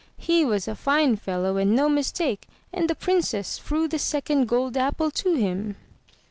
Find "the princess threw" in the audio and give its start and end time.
2.89-3.87